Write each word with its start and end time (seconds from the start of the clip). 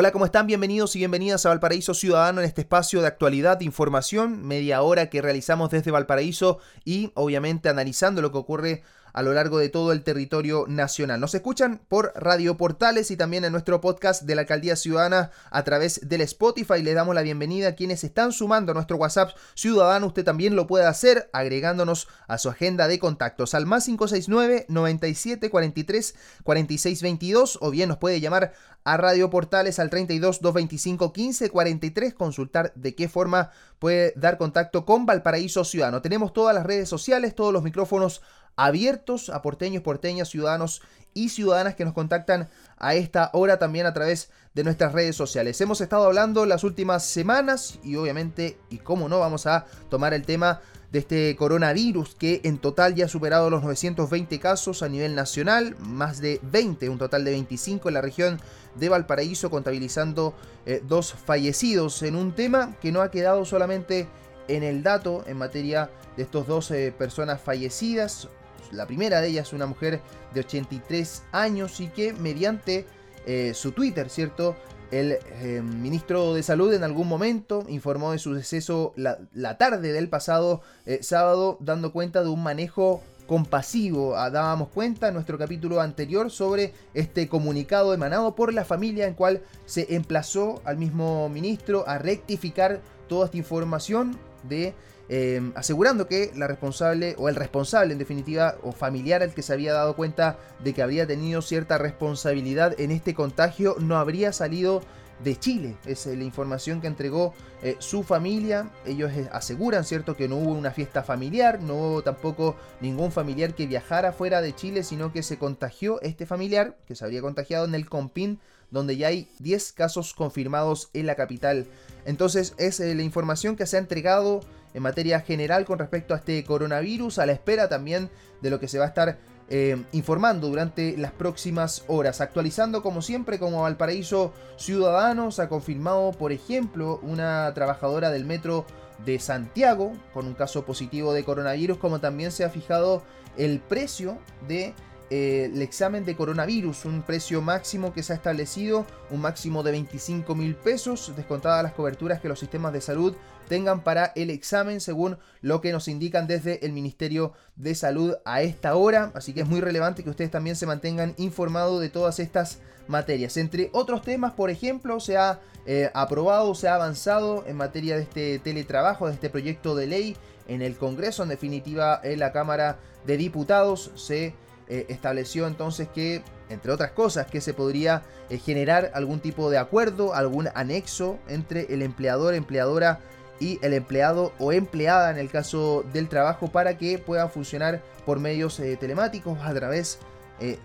Hola, 0.00 0.12
¿cómo 0.12 0.26
están? 0.26 0.46
Bienvenidos 0.46 0.94
y 0.94 1.00
bienvenidas 1.00 1.44
a 1.44 1.48
Valparaíso 1.48 1.92
Ciudadano 1.92 2.40
en 2.40 2.46
este 2.46 2.60
espacio 2.60 3.00
de 3.00 3.08
actualidad, 3.08 3.56
de 3.56 3.64
información, 3.64 4.46
media 4.46 4.80
hora 4.82 5.10
que 5.10 5.20
realizamos 5.20 5.70
desde 5.70 5.90
Valparaíso 5.90 6.60
y 6.84 7.10
obviamente 7.14 7.68
analizando 7.68 8.22
lo 8.22 8.30
que 8.30 8.38
ocurre 8.38 8.84
a 9.12 9.22
lo 9.22 9.32
largo 9.32 9.58
de 9.58 9.68
todo 9.68 9.92
el 9.92 10.02
territorio 10.02 10.64
nacional. 10.68 11.20
Nos 11.20 11.34
escuchan 11.34 11.80
por 11.88 12.12
Radio 12.14 12.56
Portales 12.56 13.10
y 13.10 13.16
también 13.16 13.44
en 13.44 13.52
nuestro 13.52 13.80
podcast 13.80 14.22
de 14.22 14.34
la 14.34 14.42
Alcaldía 14.42 14.76
Ciudadana 14.76 15.30
a 15.50 15.64
través 15.64 16.08
del 16.08 16.20
Spotify. 16.22 16.82
Les 16.82 16.94
damos 16.94 17.14
la 17.14 17.22
bienvenida 17.22 17.68
a 17.68 17.74
quienes 17.74 18.04
están 18.04 18.32
sumando 18.32 18.72
a 18.72 18.74
nuestro 18.74 18.96
WhatsApp 18.96 19.30
Ciudadano. 19.54 20.06
Usted 20.06 20.24
también 20.24 20.56
lo 20.56 20.66
puede 20.66 20.86
hacer 20.86 21.28
agregándonos 21.32 22.08
a 22.26 22.38
su 22.38 22.48
agenda 22.48 22.88
de 22.88 22.98
contactos 22.98 23.54
al 23.54 23.66
más 23.66 23.84
569 23.84 24.66
97 24.68 25.50
43 25.50 26.14
46 26.42 27.02
22 27.02 27.58
o 27.60 27.70
bien 27.70 27.88
nos 27.88 27.98
puede 27.98 28.20
llamar 28.20 28.52
a 28.84 28.96
Radio 28.96 29.28
Portales 29.28 29.78
al 29.78 29.90
32 29.90 30.40
225 30.40 31.12
15 31.12 31.50
43 31.50 32.14
consultar 32.14 32.72
de 32.74 32.94
qué 32.94 33.08
forma 33.08 33.50
puede 33.78 34.12
dar 34.16 34.38
contacto 34.38 34.84
con 34.84 35.06
Valparaíso 35.06 35.64
Ciudadano. 35.64 36.02
Tenemos 36.02 36.32
todas 36.32 36.54
las 36.54 36.64
redes 36.64 36.88
sociales, 36.88 37.34
todos 37.34 37.52
los 37.52 37.62
micrófonos 37.62 38.22
abiertos 38.58 39.30
a 39.30 39.40
porteños, 39.40 39.82
porteñas, 39.82 40.28
ciudadanos 40.28 40.82
y 41.14 41.30
ciudadanas 41.30 41.76
que 41.76 41.84
nos 41.84 41.94
contactan 41.94 42.50
a 42.76 42.94
esta 42.94 43.30
hora 43.32 43.58
también 43.58 43.86
a 43.86 43.94
través 43.94 44.30
de 44.54 44.64
nuestras 44.64 44.92
redes 44.92 45.16
sociales. 45.16 45.60
Hemos 45.60 45.80
estado 45.80 46.04
hablando 46.04 46.44
las 46.44 46.64
últimas 46.64 47.04
semanas 47.04 47.78
y 47.82 47.96
obviamente, 47.96 48.58
y 48.68 48.78
cómo 48.78 49.08
no, 49.08 49.20
vamos 49.20 49.46
a 49.46 49.64
tomar 49.88 50.12
el 50.12 50.26
tema 50.26 50.60
de 50.90 50.98
este 50.98 51.36
coronavirus 51.36 52.14
que 52.16 52.40
en 52.44 52.58
total 52.58 52.94
ya 52.94 53.04
ha 53.04 53.08
superado 53.08 53.48
los 53.50 53.62
920 53.62 54.40
casos 54.40 54.82
a 54.82 54.88
nivel 54.88 55.14
nacional, 55.14 55.76
más 55.78 56.20
de 56.20 56.40
20, 56.42 56.88
un 56.88 56.98
total 56.98 57.24
de 57.24 57.32
25 57.32 57.88
en 57.88 57.94
la 57.94 58.00
región 58.00 58.40
de 58.74 58.88
Valparaíso, 58.88 59.50
contabilizando 59.50 60.34
eh, 60.66 60.82
dos 60.86 61.12
fallecidos 61.12 62.02
en 62.02 62.16
un 62.16 62.32
tema 62.32 62.76
que 62.80 62.90
no 62.90 63.02
ha 63.02 63.10
quedado 63.10 63.44
solamente 63.44 64.08
en 64.48 64.62
el 64.62 64.82
dato 64.82 65.24
en 65.26 65.36
materia 65.36 65.90
de 66.16 66.24
estos 66.24 66.46
dos 66.46 66.70
eh, 66.70 66.92
personas 66.96 67.40
fallecidas, 67.40 68.28
la 68.72 68.86
primera 68.86 69.20
de 69.20 69.28
ellas, 69.28 69.52
una 69.52 69.66
mujer 69.66 70.00
de 70.34 70.40
83 70.40 71.24
años 71.32 71.80
y 71.80 71.88
que 71.88 72.12
mediante 72.12 72.86
eh, 73.26 73.52
su 73.54 73.72
Twitter, 73.72 74.08
¿cierto? 74.10 74.56
El 74.90 75.12
eh, 75.12 75.60
ministro 75.62 76.32
de 76.32 76.42
Salud 76.42 76.72
en 76.72 76.82
algún 76.82 77.08
momento 77.08 77.64
informó 77.68 78.12
de 78.12 78.18
su 78.18 78.32
deceso 78.32 78.94
la, 78.96 79.58
tarde 79.58 79.92
del 79.92 80.08
pasado 80.08 80.62
eh, 80.86 81.00
sábado, 81.02 81.58
dando 81.60 81.92
cuenta 81.92 82.22
de 82.22 82.30
un 82.30 82.42
manejo 82.42 83.02
compasivo. 83.26 84.16
Ah, 84.16 84.30
dábamos 84.30 84.68
cuenta 84.70 85.08
en 85.08 85.14
nuestro 85.14 85.36
capítulo 85.36 85.82
anterior 85.82 86.30
sobre 86.30 86.72
este 86.94 87.28
comunicado 87.28 87.92
emanado 87.92 88.34
por 88.34 88.54
la 88.54 88.64
familia 88.64 89.06
en 89.06 89.12
cual 89.12 89.42
se 89.66 89.94
emplazó 89.94 90.62
al 90.64 90.78
mismo 90.78 91.28
ministro 91.28 91.84
a 91.86 91.98
rectificar 91.98 92.80
toda 93.08 93.26
esta 93.26 93.36
información 93.36 94.18
de 94.48 94.74
Em, 95.10 95.52
asegurando 95.56 96.06
que 96.06 96.32
la 96.34 96.46
responsable 96.46 97.14
o 97.16 97.30
el 97.30 97.34
responsable 97.34 97.92
en 97.92 97.98
definitiva 97.98 98.56
o 98.62 98.72
familiar 98.72 99.22
al 99.22 99.32
que 99.32 99.42
se 99.42 99.54
había 99.54 99.72
dado 99.72 99.96
cuenta 99.96 100.36
de 100.62 100.74
que 100.74 100.82
habría 100.82 101.06
tenido 101.06 101.40
cierta 101.40 101.78
responsabilidad 101.78 102.78
en 102.78 102.90
este 102.90 103.14
contagio 103.14 103.76
no 103.78 103.96
habría 103.96 104.34
salido 104.34 104.82
de 105.24 105.36
Chile. 105.36 105.76
Es 105.86 106.06
la 106.06 106.24
información 106.24 106.80
que 106.80 106.86
entregó 106.86 107.34
eh, 107.62 107.76
su 107.78 108.02
familia. 108.02 108.70
Ellos 108.86 109.10
eh, 109.12 109.28
aseguran, 109.32 109.84
¿cierto?, 109.84 110.16
que 110.16 110.28
no 110.28 110.36
hubo 110.36 110.52
una 110.52 110.70
fiesta 110.70 111.02
familiar, 111.02 111.60
no 111.62 111.74
hubo 111.74 112.02
tampoco 112.02 112.56
ningún 112.80 113.10
familiar 113.10 113.54
que 113.54 113.66
viajara 113.66 114.12
fuera 114.12 114.40
de 114.40 114.54
Chile, 114.54 114.82
sino 114.82 115.12
que 115.12 115.22
se 115.22 115.38
contagió 115.38 116.00
este 116.02 116.26
familiar, 116.26 116.76
que 116.86 116.94
se 116.94 117.04
habría 117.04 117.22
contagiado 117.22 117.64
en 117.64 117.74
el 117.74 117.88
Compín, 117.88 118.40
donde 118.70 118.96
ya 118.96 119.08
hay 119.08 119.28
10 119.38 119.72
casos 119.72 120.14
confirmados 120.14 120.90
en 120.92 121.06
la 121.06 121.14
capital. 121.14 121.66
Entonces 122.04 122.54
es 122.58 122.80
la 122.80 123.02
información 123.02 123.56
que 123.56 123.66
se 123.66 123.76
ha 123.76 123.80
entregado 123.80 124.40
en 124.74 124.82
materia 124.82 125.20
general 125.20 125.64
con 125.64 125.78
respecto 125.78 126.14
a 126.14 126.18
este 126.18 126.44
coronavirus, 126.44 127.18
a 127.18 127.26
la 127.26 127.32
espera 127.32 127.68
también 127.68 128.10
de 128.42 128.50
lo 128.50 128.60
que 128.60 128.68
se 128.68 128.78
va 128.78 128.84
a 128.84 128.88
estar 128.88 129.18
eh, 129.50 129.82
informando 129.92 130.48
durante 130.48 130.96
las 130.98 131.12
próximas 131.12 131.84
horas. 131.88 132.20
Actualizando 132.20 132.82
como 132.82 133.00
siempre 133.00 133.38
como 133.38 133.62
Valparaíso 133.62 134.32
Ciudadanos 134.56 135.38
ha 135.38 135.48
confirmado, 135.48 136.12
por 136.12 136.32
ejemplo, 136.32 137.00
una 137.02 137.52
trabajadora 137.54 138.10
del 138.10 138.26
metro 138.26 138.66
de 139.06 139.18
Santiago 139.18 139.92
con 140.12 140.26
un 140.26 140.34
caso 140.34 140.66
positivo 140.66 141.14
de 141.14 141.24
coronavirus, 141.24 141.78
como 141.78 142.00
también 142.00 142.30
se 142.30 142.44
ha 142.44 142.50
fijado 142.50 143.02
el 143.38 143.60
precio 143.60 144.18
de 144.48 144.74
eh, 145.10 145.50
el 145.52 145.62
examen 145.62 146.04
de 146.04 146.16
coronavirus, 146.16 146.84
un 146.84 147.02
precio 147.02 147.40
máximo 147.40 147.92
que 147.92 148.02
se 148.02 148.12
ha 148.12 148.16
establecido, 148.16 148.86
un 149.10 149.20
máximo 149.20 149.62
de 149.62 149.72
25 149.72 150.34
mil 150.34 150.54
pesos, 150.54 151.12
descontadas 151.16 151.62
las 151.62 151.72
coberturas 151.72 152.20
que 152.20 152.28
los 152.28 152.38
sistemas 152.38 152.72
de 152.74 152.82
salud 152.82 153.14
tengan 153.48 153.82
para 153.82 154.12
el 154.14 154.28
examen, 154.28 154.80
según 154.80 155.16
lo 155.40 155.62
que 155.62 155.72
nos 155.72 155.88
indican 155.88 156.26
desde 156.26 156.64
el 156.66 156.72
Ministerio 156.72 157.32
de 157.56 157.74
Salud 157.74 158.16
a 158.26 158.42
esta 158.42 158.76
hora. 158.76 159.10
Así 159.14 159.32
que 159.32 159.40
es 159.40 159.48
muy 159.48 159.60
relevante 159.60 160.04
que 160.04 160.10
ustedes 160.10 160.30
también 160.30 160.56
se 160.56 160.66
mantengan 160.66 161.14
informados 161.16 161.80
de 161.80 161.88
todas 161.88 162.20
estas 162.20 162.58
materias. 162.86 163.38
Entre 163.38 163.70
otros 163.72 164.02
temas, 164.02 164.32
por 164.32 164.50
ejemplo, 164.50 165.00
se 165.00 165.16
ha 165.16 165.40
eh, 165.64 165.90
aprobado, 165.94 166.54
se 166.54 166.68
ha 166.68 166.74
avanzado 166.74 167.44
en 167.46 167.56
materia 167.56 167.96
de 167.96 168.02
este 168.02 168.38
teletrabajo, 168.38 169.06
de 169.06 169.14
este 169.14 169.30
proyecto 169.30 169.74
de 169.74 169.86
ley 169.86 170.16
en 170.46 170.60
el 170.60 170.76
Congreso, 170.76 171.22
en 171.22 171.30
definitiva 171.30 172.00
en 172.02 172.18
la 172.18 172.32
Cámara 172.32 172.78
de 173.06 173.16
Diputados 173.16 173.90
se 173.94 174.34
eh, 174.68 174.86
estableció 174.88 175.46
entonces 175.46 175.88
que, 175.88 176.22
entre 176.50 176.72
otras 176.72 176.92
cosas, 176.92 177.26
que 177.26 177.40
se 177.40 177.54
podría 177.54 178.02
eh, 178.28 178.38
generar 178.38 178.90
algún 178.94 179.20
tipo 179.20 179.50
de 179.50 179.58
acuerdo, 179.58 180.14
algún 180.14 180.48
anexo 180.54 181.18
entre 181.28 181.72
el 181.72 181.82
empleador, 181.82 182.34
empleadora 182.34 183.00
y 183.40 183.58
el 183.62 183.72
empleado 183.72 184.32
o 184.38 184.52
empleada 184.52 185.10
en 185.10 185.18
el 185.18 185.30
caso 185.30 185.84
del 185.92 186.08
trabajo 186.08 186.48
para 186.48 186.76
que 186.76 186.98
puedan 186.98 187.30
funcionar 187.30 187.80
por 188.04 188.20
medios 188.20 188.60
eh, 188.60 188.76
telemáticos 188.76 189.38
a 189.40 189.54
través, 189.54 189.98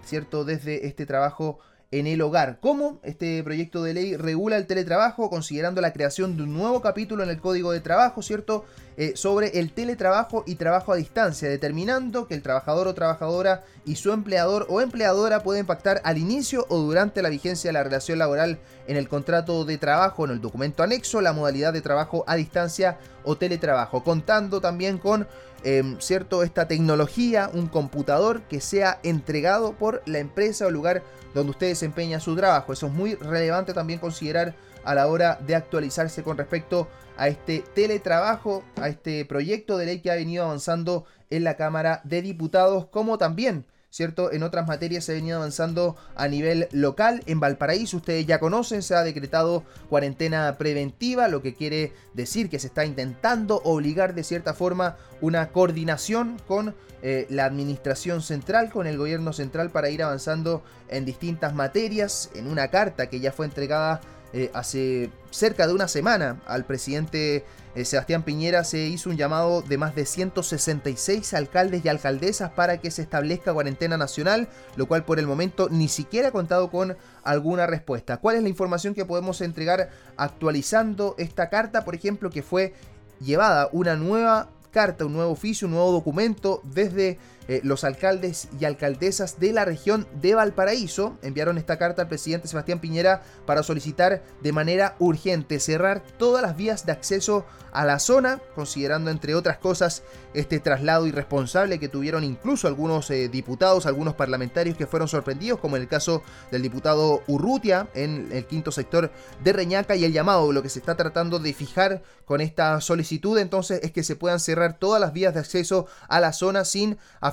¿cierto?, 0.03 0.45
desde 0.45 0.85
este 0.85 1.05
trabajo 1.05 1.59
en 1.93 2.07
el 2.07 2.21
hogar. 2.21 2.57
¿Cómo 2.59 2.99
este 3.03 3.43
proyecto 3.43 3.83
de 3.83 3.93
ley 3.93 4.17
regula 4.17 4.57
el 4.57 4.65
teletrabajo? 4.65 5.29
Considerando 5.29 5.79
la 5.79 5.93
creación 5.93 6.35
de 6.35 6.43
un 6.43 6.53
nuevo 6.53 6.81
capítulo 6.81 7.23
en 7.23 7.29
el 7.29 7.39
Código 7.39 7.71
de 7.71 7.81
Trabajo, 7.81 8.23
¿cierto? 8.23 8.65
Eh, 8.97 9.13
sobre 9.15 9.59
el 9.59 9.73
teletrabajo 9.73 10.43
y 10.47 10.55
trabajo 10.55 10.91
a 10.91 10.95
distancia, 10.95 11.49
determinando 11.49 12.27
que 12.27 12.33
el 12.33 12.41
trabajador 12.41 12.87
o 12.87 12.93
trabajadora 12.93 13.63
y 13.85 13.95
su 13.95 14.11
empleador 14.11 14.65
o 14.69 14.81
empleadora 14.81 15.43
pueden 15.43 15.65
pactar 15.65 16.01
al 16.03 16.17
inicio 16.17 16.65
o 16.69 16.77
durante 16.79 17.21
la 17.21 17.29
vigencia 17.29 17.69
de 17.69 17.73
la 17.73 17.83
relación 17.83 18.19
laboral 18.19 18.59
en 18.87 18.97
el 18.97 19.07
contrato 19.07 19.65
de 19.65 19.77
trabajo, 19.77 20.25
en 20.25 20.31
el 20.31 20.41
documento 20.41 20.83
anexo, 20.83 21.21
la 21.21 21.33
modalidad 21.33 21.73
de 21.73 21.81
trabajo 21.81 22.23
a 22.27 22.35
distancia 22.35 22.97
o 23.23 23.35
teletrabajo, 23.35 24.03
contando 24.03 24.61
también 24.61 24.97
con 24.97 25.27
em, 25.63 25.99
cierto 25.99 26.43
esta 26.43 26.67
tecnología, 26.67 27.49
un 27.53 27.67
computador 27.67 28.41
que 28.43 28.61
sea 28.61 28.99
entregado 29.03 29.73
por 29.73 30.01
la 30.05 30.19
empresa 30.19 30.65
o 30.65 30.71
lugar 30.71 31.03
donde 31.33 31.51
usted 31.51 31.67
desempeña 31.67 32.19
su 32.19 32.35
trabajo. 32.35 32.73
Eso 32.73 32.87
es 32.87 32.93
muy 32.93 33.15
relevante 33.15 33.73
también 33.73 33.99
considerar 33.99 34.55
a 34.83 34.95
la 34.95 35.07
hora 35.07 35.39
de 35.45 35.55
actualizarse 35.55 36.23
con 36.23 36.37
respecto 36.37 36.87
a 37.17 37.27
este 37.27 37.63
teletrabajo, 37.73 38.63
a 38.81 38.89
este 38.89 39.25
proyecto 39.25 39.77
de 39.77 39.85
ley 39.85 39.99
que 39.99 40.11
ha 40.11 40.15
venido 40.15 40.45
avanzando 40.45 41.05
en 41.29 41.43
la 41.43 41.55
Cámara 41.55 42.01
de 42.03 42.21
Diputados, 42.21 42.87
como 42.87 43.17
también 43.17 43.65
¿cierto? 43.93 44.31
En 44.31 44.41
otras 44.41 44.65
materias 44.65 45.05
se 45.05 45.11
ha 45.11 45.15
venido 45.15 45.37
avanzando 45.37 45.95
a 46.15 46.27
nivel 46.27 46.67
local. 46.71 47.21
En 47.27 47.39
Valparaíso, 47.39 47.97
ustedes 47.97 48.25
ya 48.25 48.39
conocen, 48.39 48.81
se 48.81 48.95
ha 48.95 49.03
decretado 49.03 49.63
cuarentena 49.87 50.57
preventiva, 50.57 51.27
lo 51.27 51.43
que 51.43 51.53
quiere 51.53 51.93
decir 52.15 52.49
que 52.49 52.57
se 52.57 52.65
está 52.65 52.85
intentando 52.85 53.61
obligar 53.63 54.15
de 54.15 54.23
cierta 54.23 54.55
forma 54.55 54.97
una 55.21 55.51
coordinación 55.51 56.41
con 56.47 56.73
eh, 57.03 57.27
la 57.29 57.45
administración 57.45 58.23
central, 58.23 58.71
con 58.71 58.87
el 58.87 58.97
gobierno 58.97 59.31
central 59.31 59.69
para 59.69 59.91
ir 59.91 60.01
avanzando 60.01 60.63
en 60.89 61.05
distintas 61.05 61.53
materias. 61.53 62.31
En 62.33 62.47
una 62.47 62.69
carta 62.69 63.11
que 63.11 63.19
ya 63.19 63.31
fue 63.31 63.45
entregada 63.45 64.01
eh, 64.33 64.49
hace 64.53 65.11
cerca 65.29 65.67
de 65.67 65.73
una 65.73 65.87
semana 65.87 66.41
al 66.47 66.65
presidente 66.65 67.45
eh, 67.75 67.85
Sebastián 67.85 68.23
Piñera 68.23 68.63
se 68.63 68.85
hizo 68.85 69.09
un 69.09 69.17
llamado 69.17 69.61
de 69.61 69.77
más 69.77 69.95
de 69.95 70.05
166 70.05 71.33
alcaldes 71.33 71.85
y 71.85 71.89
alcaldesas 71.89 72.51
para 72.51 72.79
que 72.79 72.91
se 72.91 73.01
establezca 73.01 73.53
cuarentena 73.53 73.97
nacional, 73.97 74.47
lo 74.75 74.87
cual 74.87 75.05
por 75.05 75.19
el 75.19 75.27
momento 75.27 75.69
ni 75.69 75.87
siquiera 75.87 76.29
ha 76.29 76.31
contado 76.31 76.69
con 76.69 76.97
alguna 77.23 77.65
respuesta. 77.65 78.17
¿Cuál 78.17 78.37
es 78.37 78.43
la 78.43 78.49
información 78.49 78.93
que 78.93 79.05
podemos 79.05 79.41
entregar 79.41 79.89
actualizando 80.17 81.15
esta 81.17 81.49
carta? 81.49 81.85
Por 81.85 81.95
ejemplo, 81.95 82.29
que 82.29 82.43
fue 82.43 82.73
llevada 83.19 83.69
una 83.71 83.95
nueva 83.95 84.49
carta, 84.71 85.05
un 85.05 85.13
nuevo 85.13 85.31
oficio, 85.31 85.67
un 85.67 85.73
nuevo 85.73 85.91
documento 85.91 86.61
desde 86.63 87.17
eh, 87.47 87.61
los 87.63 87.83
alcaldes 87.83 88.47
y 88.59 88.65
alcaldesas 88.65 89.39
de 89.39 89.51
la 89.51 89.65
región 89.65 90.07
de 90.21 90.35
Valparaíso 90.35 91.17
enviaron 91.21 91.57
esta 91.57 91.77
carta 91.77 92.03
al 92.03 92.07
presidente 92.07 92.47
Sebastián 92.47 92.79
Piñera 92.79 93.21
para 93.45 93.63
solicitar 93.63 94.23
de 94.41 94.51
manera 94.51 94.95
urgente 94.99 95.59
cerrar 95.59 96.01
todas 96.17 96.41
las 96.41 96.55
vías 96.55 96.85
de 96.85 96.93
acceso 96.93 97.45
a 97.73 97.85
la 97.85 97.99
zona, 97.99 98.39
considerando 98.55 99.09
entre 99.09 99.35
otras 99.35 99.57
cosas 99.57 100.03
este 100.33 100.59
traslado 100.59 101.07
irresponsable 101.07 101.79
que 101.79 101.89
tuvieron 101.89 102.23
incluso 102.23 102.67
algunos 102.67 103.09
eh, 103.09 103.29
diputados, 103.29 103.87
algunos 103.87 104.13
parlamentarios 104.13 104.77
que 104.77 104.87
fueron 104.87 105.07
sorprendidos, 105.07 105.59
como 105.59 105.75
en 105.75 105.81
el 105.81 105.87
caso 105.87 106.21
del 106.51 106.61
diputado 106.61 107.23
Urrutia 107.27 107.87
en 107.95 108.29
el 108.31 108.45
quinto 108.45 108.71
sector 108.71 109.11
de 109.43 109.53
Reñaca 109.53 109.95
y 109.95 110.05
el 110.05 110.13
llamado, 110.13 110.51
lo 110.51 110.61
que 110.61 110.69
se 110.69 110.79
está 110.79 110.95
tratando 110.95 111.39
de 111.39 111.53
fijar 111.53 112.03
con 112.25 112.41
esta 112.41 112.79
solicitud 112.79 113.37
entonces 113.37 113.79
es 113.83 113.91
que 113.91 114.03
se 114.03 114.15
puedan 114.15 114.39
cerrar 114.39 114.77
todas 114.77 115.01
las 115.01 115.11
vías 115.11 115.33
de 115.33 115.39
acceso 115.39 115.87
a 116.07 116.19
la 116.19 116.31
zona 116.31 116.65
sin 116.65 116.97
afectar 117.19 117.32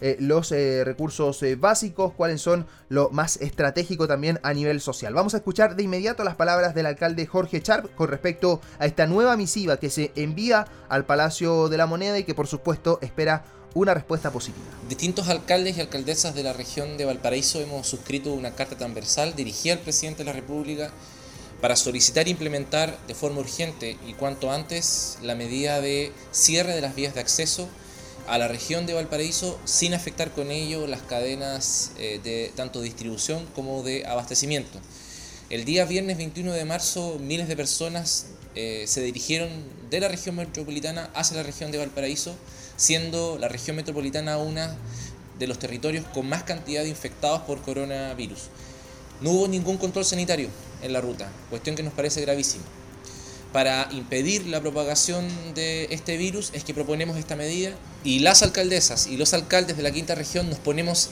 eh, 0.00 0.16
los 0.18 0.50
eh, 0.52 0.82
recursos 0.84 1.42
eh, 1.42 1.56
básicos, 1.56 2.12
cuáles 2.12 2.42
son 2.42 2.66
lo 2.88 3.10
más 3.10 3.36
estratégico 3.36 4.08
también 4.08 4.40
a 4.42 4.52
nivel 4.52 4.80
social. 4.80 5.14
Vamos 5.14 5.34
a 5.34 5.38
escuchar 5.38 5.76
de 5.76 5.84
inmediato 5.84 6.24
las 6.24 6.34
palabras 6.34 6.74
del 6.74 6.86
alcalde 6.86 7.26
Jorge 7.26 7.62
Charp 7.62 7.94
con 7.94 8.08
respecto 8.08 8.60
a 8.78 8.86
esta 8.86 9.06
nueva 9.06 9.36
misiva 9.36 9.78
que 9.78 9.90
se 9.90 10.12
envía 10.16 10.66
al 10.88 11.06
Palacio 11.06 11.68
de 11.68 11.76
la 11.76 11.86
Moneda 11.86 12.18
y 12.18 12.24
que 12.24 12.34
por 12.34 12.48
supuesto 12.48 12.98
espera 13.02 13.44
una 13.74 13.94
respuesta 13.94 14.30
positiva. 14.30 14.66
Distintos 14.88 15.28
alcaldes 15.28 15.76
y 15.76 15.80
alcaldesas 15.80 16.34
de 16.34 16.42
la 16.42 16.52
región 16.52 16.96
de 16.96 17.04
Valparaíso 17.04 17.60
hemos 17.60 17.86
suscrito 17.86 18.32
una 18.32 18.54
carta 18.54 18.76
transversal 18.76 19.34
dirigida 19.34 19.74
al 19.74 19.80
presidente 19.80 20.18
de 20.18 20.26
la 20.26 20.32
República 20.32 20.90
para 21.60 21.76
solicitar 21.76 22.28
implementar 22.28 22.98
de 23.06 23.14
forma 23.14 23.40
urgente 23.40 23.96
y 24.06 24.14
cuanto 24.14 24.50
antes 24.50 25.18
la 25.22 25.34
medida 25.34 25.80
de 25.80 26.12
cierre 26.30 26.74
de 26.74 26.80
las 26.80 26.94
vías 26.94 27.14
de 27.14 27.20
acceso 27.20 27.68
a 28.26 28.38
la 28.38 28.48
región 28.48 28.86
de 28.86 28.94
Valparaíso 28.94 29.58
sin 29.64 29.94
afectar 29.94 30.30
con 30.30 30.50
ello 30.50 30.86
las 30.86 31.02
cadenas 31.02 31.92
eh, 31.98 32.20
de 32.22 32.52
tanto 32.54 32.80
distribución 32.80 33.46
como 33.54 33.82
de 33.82 34.06
abastecimiento. 34.06 34.80
El 35.50 35.64
día 35.64 35.84
viernes 35.84 36.16
21 36.16 36.52
de 36.52 36.64
marzo 36.64 37.18
miles 37.20 37.48
de 37.48 37.56
personas 37.56 38.26
eh, 38.54 38.84
se 38.86 39.02
dirigieron 39.02 39.50
de 39.90 40.00
la 40.00 40.08
región 40.08 40.36
metropolitana 40.36 41.10
hacia 41.14 41.36
la 41.36 41.42
región 41.42 41.70
de 41.70 41.78
Valparaíso, 41.78 42.34
siendo 42.76 43.38
la 43.38 43.48
región 43.48 43.76
metropolitana 43.76 44.38
una 44.38 44.76
de 45.38 45.46
los 45.46 45.58
territorios 45.58 46.06
con 46.14 46.28
más 46.28 46.44
cantidad 46.44 46.82
de 46.82 46.88
infectados 46.88 47.42
por 47.42 47.60
coronavirus. 47.62 48.48
No 49.20 49.30
hubo 49.30 49.48
ningún 49.48 49.76
control 49.76 50.04
sanitario 50.04 50.48
en 50.82 50.92
la 50.92 51.00
ruta, 51.00 51.30
cuestión 51.50 51.76
que 51.76 51.82
nos 51.82 51.92
parece 51.92 52.20
gravísima 52.20 52.64
para 53.54 53.86
impedir 53.92 54.48
la 54.48 54.60
propagación 54.60 55.28
de 55.54 55.86
este 55.92 56.16
virus 56.16 56.50
es 56.54 56.64
que 56.64 56.74
proponemos 56.74 57.16
esta 57.16 57.36
medida 57.36 57.70
y 58.02 58.18
las 58.18 58.42
alcaldesas 58.42 59.06
y 59.06 59.16
los 59.16 59.32
alcaldes 59.32 59.76
de 59.76 59.84
la 59.84 59.92
quinta 59.92 60.16
región 60.16 60.50
nos 60.50 60.58
ponemos 60.58 61.10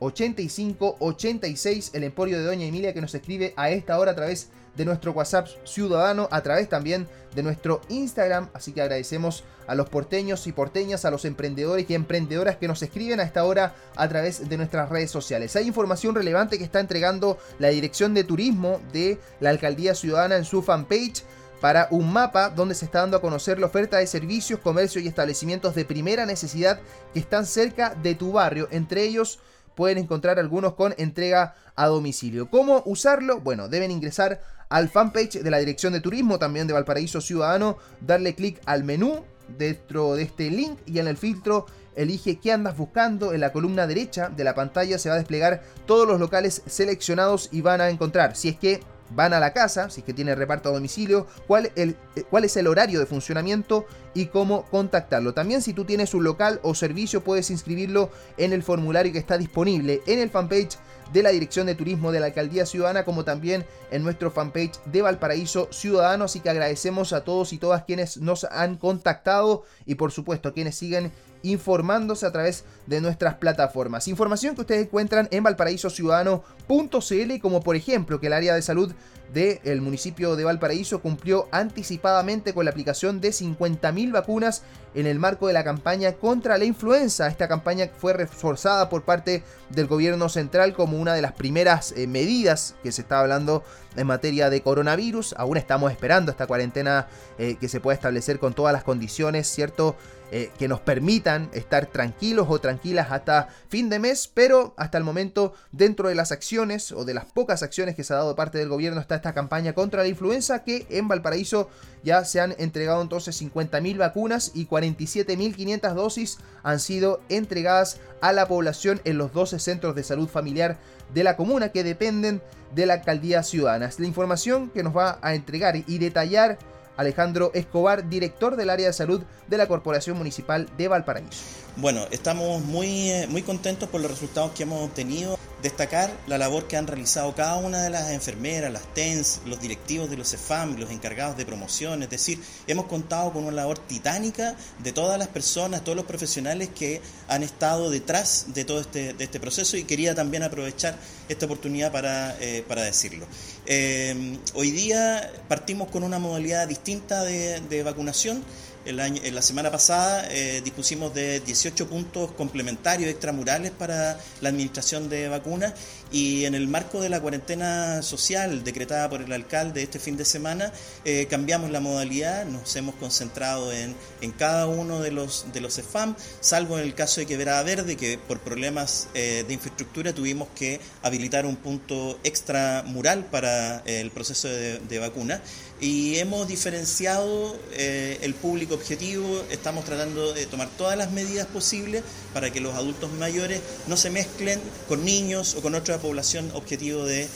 85 0.04 0.96
86. 1.00 1.90
El 1.94 2.04
Emporio 2.04 2.38
de 2.38 2.44
Doña 2.44 2.66
Emilia 2.66 2.92
que 2.92 3.00
nos 3.00 3.14
escribe 3.14 3.54
a 3.56 3.70
esta 3.70 3.98
hora 3.98 4.12
a 4.12 4.14
través 4.14 4.50
de 4.76 4.84
nuestro 4.84 5.12
WhatsApp 5.12 5.48
ciudadano, 5.64 6.28
a 6.30 6.42
través 6.42 6.68
también 6.68 7.08
de 7.34 7.42
nuestro 7.42 7.80
Instagram. 7.88 8.50
Así 8.54 8.72
que 8.72 8.82
agradecemos 8.82 9.44
a 9.66 9.74
los 9.74 9.88
porteños 9.88 10.46
y 10.46 10.52
porteñas, 10.52 11.04
a 11.04 11.10
los 11.10 11.24
emprendedores 11.24 11.88
y 11.88 11.94
emprendedoras 11.94 12.56
que 12.56 12.68
nos 12.68 12.82
escriben 12.82 13.20
a 13.20 13.22
esta 13.22 13.44
hora 13.44 13.74
a 13.96 14.08
través 14.08 14.48
de 14.48 14.56
nuestras 14.56 14.88
redes 14.88 15.10
sociales. 15.10 15.56
Hay 15.56 15.66
información 15.66 16.14
relevante 16.14 16.58
que 16.58 16.64
está 16.64 16.80
entregando 16.80 17.38
la 17.58 17.68
Dirección 17.68 18.14
de 18.14 18.24
Turismo 18.24 18.80
de 18.92 19.18
la 19.40 19.50
Alcaldía 19.50 19.94
Ciudadana 19.94 20.36
en 20.36 20.44
su 20.44 20.62
fanpage 20.62 21.22
para 21.60 21.88
un 21.90 22.12
mapa 22.12 22.50
donde 22.50 22.74
se 22.74 22.84
está 22.84 23.00
dando 23.00 23.16
a 23.16 23.22
conocer 23.22 23.58
la 23.58 23.66
oferta 23.66 23.96
de 23.96 24.06
servicios, 24.06 24.60
comercio 24.60 25.00
y 25.00 25.08
establecimientos 25.08 25.74
de 25.74 25.86
primera 25.86 26.26
necesidad 26.26 26.78
que 27.14 27.20
están 27.20 27.46
cerca 27.46 27.94
de 27.94 28.14
tu 28.14 28.32
barrio, 28.32 28.68
entre 28.70 29.04
ellos 29.04 29.38
pueden 29.74 29.98
encontrar 29.98 30.38
algunos 30.38 30.74
con 30.74 30.94
entrega 30.98 31.54
a 31.76 31.86
domicilio. 31.86 32.50
¿Cómo 32.50 32.82
usarlo? 32.86 33.40
Bueno, 33.40 33.68
deben 33.68 33.90
ingresar 33.90 34.40
al 34.68 34.88
fanpage 34.88 35.40
de 35.40 35.50
la 35.50 35.58
Dirección 35.58 35.92
de 35.92 36.00
Turismo, 36.00 36.38
también 36.38 36.66
de 36.66 36.72
Valparaíso 36.72 37.20
Ciudadano, 37.20 37.78
darle 38.00 38.34
clic 38.34 38.60
al 38.66 38.84
menú 38.84 39.24
dentro 39.58 40.14
de 40.14 40.22
este 40.22 40.50
link 40.50 40.78
y 40.86 40.98
en 40.98 41.08
el 41.08 41.16
filtro 41.16 41.66
elige 41.96 42.40
qué 42.40 42.52
andas 42.52 42.76
buscando. 42.76 43.32
En 43.32 43.40
la 43.40 43.52
columna 43.52 43.86
derecha 43.86 44.28
de 44.28 44.44
la 44.44 44.54
pantalla 44.54 44.98
se 44.98 45.08
va 45.08 45.16
a 45.16 45.18
desplegar 45.18 45.62
todos 45.86 46.08
los 46.08 46.18
locales 46.18 46.62
seleccionados 46.66 47.48
y 47.52 47.60
van 47.60 47.80
a 47.80 47.90
encontrar, 47.90 48.36
si 48.36 48.48
es 48.48 48.56
que 48.56 48.80
van 49.10 49.32
a 49.34 49.40
la 49.40 49.52
casa, 49.52 49.90
si 49.90 50.00
es 50.00 50.06
que 50.06 50.14
tiene 50.14 50.34
reparto 50.34 50.68
a 50.68 50.72
domicilio, 50.72 51.26
cuál, 51.46 51.70
eh, 51.76 51.94
cuál 52.30 52.44
es 52.44 52.56
el 52.56 52.66
horario 52.66 53.00
de 53.00 53.06
funcionamiento 53.06 53.86
y 54.14 54.26
cómo 54.26 54.64
contactarlo. 54.70 55.34
También 55.34 55.62
si 55.62 55.72
tú 55.72 55.84
tienes 55.84 56.14
un 56.14 56.24
local 56.24 56.60
o 56.62 56.74
servicio 56.74 57.22
puedes 57.22 57.50
inscribirlo 57.50 58.10
en 58.36 58.52
el 58.52 58.62
formulario 58.62 59.12
que 59.12 59.18
está 59.18 59.38
disponible 59.38 60.02
en 60.06 60.18
el 60.18 60.30
fanpage 60.30 60.78
de 61.12 61.22
la 61.22 61.30
Dirección 61.30 61.66
de 61.66 61.74
Turismo 61.74 62.12
de 62.12 62.20
la 62.20 62.26
Alcaldía 62.26 62.66
Ciudadana, 62.66 63.04
como 63.04 63.24
también 63.24 63.64
en 63.90 64.02
nuestro 64.02 64.30
fanpage 64.30 64.80
de 64.86 65.02
Valparaíso 65.02 65.68
Ciudadano. 65.70 66.24
Así 66.24 66.40
que 66.40 66.50
agradecemos 66.50 67.12
a 67.12 67.24
todos 67.24 67.52
y 67.52 67.58
todas 67.58 67.84
quienes 67.84 68.16
nos 68.18 68.44
han 68.44 68.76
contactado 68.76 69.64
y 69.86 69.96
por 69.96 70.12
supuesto 70.12 70.52
quienes 70.52 70.76
siguen 70.76 71.12
informándose 71.44 72.26
a 72.26 72.32
través 72.32 72.64
de 72.86 73.00
nuestras 73.00 73.34
plataformas. 73.36 74.08
Información 74.08 74.56
que 74.56 74.62
ustedes 74.62 74.86
encuentran 74.86 75.28
en 75.30 75.44
valparaísociudadano.cl, 75.44 77.38
como 77.40 77.62
por 77.62 77.76
ejemplo 77.76 78.18
que 78.18 78.26
el 78.26 78.32
área 78.32 78.54
de 78.54 78.62
salud 78.62 78.92
del 79.32 79.80
municipio 79.80 80.36
de 80.36 80.44
Valparaíso 80.44 81.00
cumplió 81.00 81.48
anticipadamente 81.50 82.54
con 82.54 82.64
la 82.64 82.70
aplicación 82.70 83.20
de 83.20 83.30
50.000 83.30 84.12
vacunas 84.12 84.62
en 84.94 85.06
el 85.06 85.18
marco 85.18 85.48
de 85.48 85.52
la 85.52 85.64
campaña 85.64 86.12
contra 86.12 86.56
la 86.56 86.64
influenza. 86.64 87.26
Esta 87.26 87.48
campaña 87.48 87.90
fue 87.98 88.12
reforzada 88.12 88.88
por 88.88 89.02
parte 89.02 89.42
del 89.70 89.88
gobierno 89.88 90.28
central 90.28 90.72
como 90.72 90.98
una 90.98 91.14
de 91.14 91.22
las 91.22 91.32
primeras 91.32 91.92
eh, 91.96 92.06
medidas 92.06 92.76
que 92.84 92.92
se 92.92 93.02
está 93.02 93.20
hablando 93.20 93.64
en 93.96 94.06
materia 94.06 94.50
de 94.50 94.62
coronavirus. 94.62 95.34
Aún 95.38 95.56
estamos 95.56 95.90
esperando 95.90 96.30
esta 96.30 96.46
cuarentena 96.46 97.08
eh, 97.38 97.56
que 97.60 97.68
se 97.68 97.80
pueda 97.80 97.94
establecer 97.94 98.38
con 98.38 98.54
todas 98.54 98.72
las 98.72 98.84
condiciones, 98.84 99.48
¿cierto? 99.48 99.96
Eh, 100.36 100.50
que 100.58 100.66
nos 100.66 100.80
permitan 100.80 101.48
estar 101.52 101.86
tranquilos 101.86 102.46
o 102.48 102.58
tranquilas 102.58 103.12
hasta 103.12 103.46
fin 103.68 103.88
de 103.88 104.00
mes, 104.00 104.28
pero 104.32 104.74
hasta 104.76 104.98
el 104.98 105.04
momento 105.04 105.52
dentro 105.70 106.08
de 106.08 106.16
las 106.16 106.32
acciones 106.32 106.90
o 106.90 107.04
de 107.04 107.14
las 107.14 107.26
pocas 107.26 107.62
acciones 107.62 107.94
que 107.94 108.02
se 108.02 108.14
ha 108.14 108.16
dado 108.16 108.30
de 108.30 108.34
parte 108.34 108.58
del 108.58 108.68
gobierno 108.68 109.00
está 109.00 109.14
esta 109.14 109.32
campaña 109.32 109.74
contra 109.74 110.02
la 110.02 110.08
influenza 110.08 110.64
que 110.64 110.86
en 110.90 111.06
Valparaíso 111.06 111.68
ya 112.02 112.24
se 112.24 112.40
han 112.40 112.54
entregado 112.58 113.00
entonces 113.00 113.40
50.000 113.40 113.96
vacunas 113.96 114.50
y 114.54 114.66
47.500 114.66 115.94
dosis 115.94 116.38
han 116.64 116.80
sido 116.80 117.20
entregadas 117.28 118.00
a 118.20 118.32
la 118.32 118.48
población 118.48 119.00
en 119.04 119.18
los 119.18 119.32
12 119.32 119.60
centros 119.60 119.94
de 119.94 120.02
salud 120.02 120.28
familiar 120.28 120.78
de 121.12 121.22
la 121.22 121.36
comuna 121.36 121.68
que 121.68 121.84
dependen 121.84 122.42
de 122.74 122.86
la 122.86 122.94
alcaldía 122.94 123.42
ciudadana. 123.42 123.90
La 123.98 124.06
información 124.06 124.70
que 124.70 124.82
nos 124.82 124.96
va 124.96 125.18
a 125.22 125.34
entregar 125.34 125.76
y 125.76 125.98
detallar 125.98 126.58
Alejandro 126.96 127.50
Escobar, 127.54 128.08
director 128.08 128.56
del 128.56 128.70
área 128.70 128.86
de 128.86 128.92
salud 128.92 129.22
de 129.48 129.58
la 129.58 129.66
Corporación 129.66 130.16
Municipal 130.16 130.68
de 130.76 130.88
Valparaíso. 130.88 131.42
Bueno, 131.76 132.06
estamos 132.10 132.62
muy, 132.62 133.10
eh, 133.10 133.26
muy 133.28 133.42
contentos 133.42 133.88
por 133.88 134.00
los 134.00 134.10
resultados 134.10 134.52
que 134.52 134.62
hemos 134.62 134.82
obtenido. 134.82 135.36
Destacar 135.64 136.14
la 136.26 136.36
labor 136.36 136.68
que 136.68 136.76
han 136.76 136.86
realizado 136.86 137.34
cada 137.34 137.56
una 137.56 137.82
de 137.82 137.88
las 137.88 138.10
enfermeras, 138.10 138.70
las 138.70 138.82
TENS, 138.92 139.40
los 139.46 139.62
directivos 139.62 140.10
de 140.10 140.18
los 140.18 140.28
CEFAM, 140.28 140.76
los 140.76 140.90
encargados 140.90 141.38
de 141.38 141.46
promoción. 141.46 142.02
Es 142.02 142.10
decir, 142.10 142.38
hemos 142.66 142.84
contado 142.84 143.32
con 143.32 143.44
una 143.44 143.56
labor 143.56 143.78
titánica 143.78 144.56
de 144.80 144.92
todas 144.92 145.18
las 145.18 145.28
personas, 145.28 145.82
todos 145.82 145.96
los 145.96 146.04
profesionales 146.04 146.68
que 146.68 147.00
han 147.28 147.42
estado 147.42 147.88
detrás 147.88 148.48
de 148.48 148.66
todo 148.66 148.78
este, 148.78 149.14
de 149.14 149.24
este 149.24 149.40
proceso 149.40 149.78
y 149.78 149.84
quería 149.84 150.14
también 150.14 150.42
aprovechar 150.42 150.98
esta 151.30 151.46
oportunidad 151.46 151.90
para, 151.90 152.36
eh, 152.40 152.62
para 152.68 152.82
decirlo. 152.82 153.26
Eh, 153.64 154.36
hoy 154.52 154.70
día 154.70 155.32
partimos 155.48 155.88
con 155.88 156.02
una 156.02 156.18
modalidad 156.18 156.68
distinta 156.68 157.24
de, 157.24 157.62
de 157.62 157.82
vacunación 157.82 158.44
en 158.86 159.34
la 159.34 159.42
semana 159.42 159.70
pasada 159.70 160.26
eh, 160.30 160.60
dispusimos 160.62 161.14
de 161.14 161.40
18 161.40 161.88
puntos 161.88 162.32
complementarios 162.32 163.10
extramurales 163.10 163.70
para 163.70 164.18
la 164.42 164.50
administración 164.50 165.08
de 165.08 165.28
vacunas 165.28 165.72
y 166.12 166.44
en 166.44 166.54
el 166.54 166.68
marco 166.68 167.00
de 167.00 167.08
la 167.08 167.20
cuarentena 167.20 168.02
social 168.02 168.62
decretada 168.62 169.08
por 169.08 169.22
el 169.22 169.32
alcalde 169.32 169.82
este 169.82 169.98
fin 169.98 170.18
de 170.18 170.26
semana 170.26 170.70
eh, 171.04 171.26
cambiamos 171.30 171.70
la 171.70 171.80
modalidad, 171.80 172.44
nos 172.44 172.76
hemos 172.76 172.94
concentrado 172.96 173.72
en, 173.72 173.96
en 174.20 174.32
cada 174.32 174.66
uno 174.66 175.00
de 175.00 175.10
los, 175.10 175.46
de 175.52 175.60
los 175.62 175.78
EFAM, 175.78 176.14
salvo 176.40 176.78
en 176.78 176.84
el 176.84 176.94
caso 176.94 177.20
de 177.20 177.26
Quebrada 177.26 177.62
Verde 177.62 177.96
que 177.96 178.18
por 178.18 178.40
problemas 178.40 179.08
eh, 179.14 179.44
de 179.48 179.54
infraestructura 179.54 180.12
tuvimos 180.12 180.48
que 180.54 180.78
habilitar 181.02 181.46
un 181.46 181.56
punto 181.56 182.18
extramural 182.22 183.24
para 183.24 183.78
el 183.86 184.10
proceso 184.10 184.48
de, 184.48 184.78
de 184.78 184.98
vacuna 184.98 185.40
y 185.80 186.16
hemos 186.18 186.48
diferenciado 186.48 187.56
el 187.76 188.34
público 188.34 188.54
público 188.54 188.74
objetivo, 188.76 189.42
estamos 189.50 189.84
tratando 189.84 190.32
de 190.32 190.46
tomar 190.46 190.68
todas 190.78 190.96
las 190.96 191.10
medidas 191.10 191.48
posibles 191.48 192.04
para 192.32 192.52
que 192.52 192.60
los 192.60 192.72
adultos 192.76 193.10
mayores 193.14 193.60
no 193.88 193.96
se 193.96 194.10
mezclen 194.10 194.60
con 194.86 195.04
niños 195.04 195.56
o 195.56 195.60
con 195.60 195.74
otra 195.74 195.98
población 195.98 196.48
objetivo 196.54 197.04
de, 197.04 197.26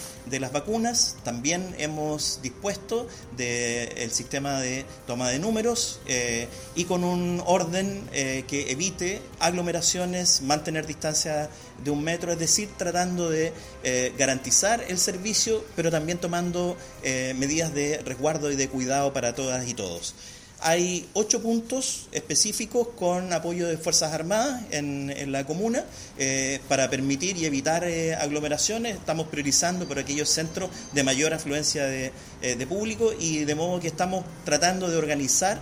las 0.40 0.52
vacunas. 0.52 1.16
También 1.24 1.74
hemos 1.78 2.40
dispuesto 2.42 3.06
del 3.36 4.10
sistema 4.10 4.60
de 4.60 4.84
toma 5.06 5.28
de 5.28 5.38
números 5.38 6.00
eh, 6.06 6.48
y 6.74 6.84
con 6.84 7.04
un 7.04 7.42
orden 7.46 8.08
eh, 8.12 8.44
que 8.46 8.70
evite 8.70 9.20
aglomeraciones, 9.40 10.42
mantener 10.42 10.86
distancia 10.86 11.48
de 11.82 11.90
un 11.90 12.02
metro, 12.02 12.32
es 12.32 12.38
decir, 12.38 12.68
tratando 12.76 13.30
de 13.30 13.52
eh, 13.84 14.12
garantizar 14.18 14.84
el 14.88 14.98
servicio, 14.98 15.64
pero 15.76 15.90
también 15.90 16.18
tomando 16.18 16.76
medidas 17.02 17.72
de 17.72 17.98
resguardo 17.98 18.50
y 18.50 18.56
de 18.56 18.68
cuidado 18.68 19.12
para 19.12 19.34
todas 19.34 19.66
y 19.66 19.74
todos. 19.74 20.14
Hay 20.60 21.08
ocho 21.12 21.40
puntos 21.40 22.08
específicos 22.10 22.88
con 22.98 23.32
apoyo 23.32 23.68
de 23.68 23.78
Fuerzas 23.78 24.12
Armadas 24.12 24.60
en, 24.72 25.30
la 25.30 25.44
comuna 25.44 25.84
eh, 26.18 26.60
para 26.68 26.90
permitir 26.90 27.36
y 27.36 27.44
evitar 27.44 27.84
eh, 27.84 28.16
aglomeraciones. 28.16 28.96
Estamos 28.96 29.28
priorizando 29.28 29.86
por 29.86 30.00
aquellos 30.00 30.28
centros 30.28 30.68
de 30.92 31.04
mayor 31.04 31.32
afluencia 31.32 31.84
de, 31.86 32.12
eh, 32.42 32.66
público 32.66 33.12
y 33.18 33.44
de 33.44 33.54
modo 33.54 33.78
que 33.78 33.86
estamos 33.86 34.24
tratando 34.44 34.90
de 34.90 34.96
organizar 34.96 35.60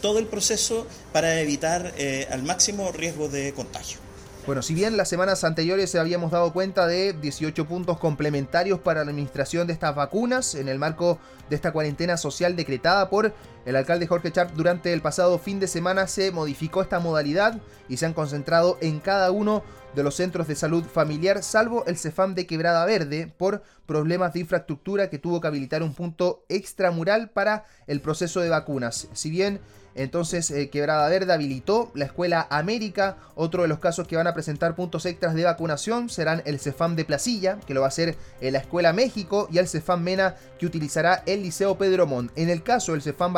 todo 0.00 0.18
el 0.18 0.26
proceso 0.26 0.86
para 1.12 1.38
evitar 1.40 1.92
al 2.30 2.42
máximo 2.44 2.92
riesgo 2.92 3.28
de 3.28 3.52
contagio. 3.52 3.98
Bueno, 4.46 4.62
si 4.62 4.74
bien 4.74 4.96
las 4.96 5.08
semanas 5.08 5.44
anteriores 5.44 5.94
habíamos 5.94 6.30
dado 6.30 6.52
cuenta 6.52 6.86
de 6.86 7.12
18 7.12 7.68
puntos 7.68 7.98
complementarios 7.98 8.80
para 8.80 9.04
la 9.04 9.10
administración 9.10 9.66
de 9.66 9.74
estas 9.74 9.94
vacunas 9.94 10.54
en 10.54 10.68
el 10.68 10.78
marco 10.78 11.18
de 11.50 11.56
esta 11.56 11.72
cuarentena 11.72 12.16
social 12.16 12.56
decretada 12.56 13.10
por 13.10 13.34
el 13.64 13.76
alcalde 13.76 14.06
Jorge 14.06 14.32
Chart 14.32 14.52
durante 14.54 14.92
el 14.92 15.02
pasado 15.02 15.38
fin 15.38 15.60
de 15.60 15.66
semana, 15.66 16.06
se 16.06 16.32
modificó 16.32 16.82
esta 16.82 17.00
modalidad 17.00 17.60
y 17.88 17.96
se 17.96 18.06
han 18.06 18.14
concentrado 18.14 18.78
en 18.80 19.00
cada 19.00 19.30
uno 19.30 19.62
de 19.94 20.02
los 20.02 20.14
centros 20.14 20.46
de 20.46 20.54
salud 20.54 20.84
familiar, 20.84 21.42
salvo 21.42 21.84
el 21.86 21.96
CEFAM 21.96 22.34
de 22.34 22.46
Quebrada 22.46 22.84
Verde, 22.84 23.32
por 23.36 23.62
problemas 23.86 24.32
de 24.32 24.40
infraestructura 24.40 25.10
que 25.10 25.18
tuvo 25.18 25.40
que 25.40 25.48
habilitar 25.48 25.82
un 25.82 25.94
punto 25.94 26.44
extramural 26.48 27.30
para 27.30 27.64
el 27.86 28.00
proceso 28.00 28.40
de 28.40 28.48
vacunas. 28.48 29.08
Si 29.12 29.30
bien 29.30 29.60
entonces, 29.94 30.50
eh, 30.50 30.70
Quebrada 30.70 31.08
Verde 31.08 31.32
habilitó 31.32 31.90
la 31.94 32.04
Escuela 32.04 32.46
América. 32.50 33.16
Otro 33.34 33.62
de 33.62 33.68
los 33.68 33.80
casos 33.80 34.06
que 34.06 34.16
van 34.16 34.26
a 34.26 34.34
presentar 34.34 34.76
puntos 34.76 35.04
extras 35.04 35.34
de 35.34 35.44
vacunación 35.44 36.08
serán 36.08 36.42
el 36.44 36.60
Cefam 36.60 36.94
de 36.94 37.04
Placilla, 37.04 37.58
que 37.66 37.74
lo 37.74 37.80
va 37.80 37.86
a 37.86 37.88
hacer 37.88 38.16
la 38.40 38.58
Escuela 38.58 38.92
México, 38.92 39.48
y 39.50 39.58
el 39.58 39.68
Cefam 39.68 40.02
Mena, 40.02 40.36
que 40.58 40.66
utilizará 40.66 41.22
el 41.26 41.42
Liceo 41.42 41.76
Pedro 41.76 42.06
Montt. 42.06 42.32
En 42.36 42.50
el 42.50 42.62
caso 42.62 42.92
del 42.92 43.02
Cefam 43.02 43.32